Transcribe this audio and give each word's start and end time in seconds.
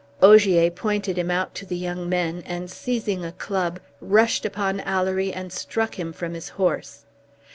Ogier 0.19 0.71
pointed 0.71 1.15
him 1.15 1.29
out 1.29 1.53
to 1.53 1.63
the 1.63 1.77
young 1.77 2.09
men, 2.09 2.41
and 2.47 2.71
seizing 2.71 3.23
a 3.23 3.31
club, 3.31 3.79
rushed 3.99 4.45
upon 4.47 4.79
Alory 4.79 5.31
and 5.31 5.53
struck 5.53 5.99
him 5.99 6.11
from 6.11 6.33
his 6.33 6.49
horse. 6.49 7.05